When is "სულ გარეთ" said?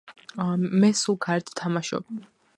1.01-1.53